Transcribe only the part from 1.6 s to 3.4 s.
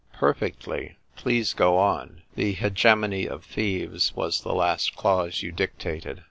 on;' the hegemony